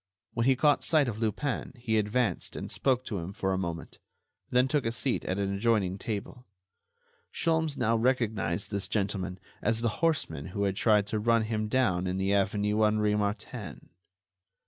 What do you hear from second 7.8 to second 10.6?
recognized this gentleman as the horseman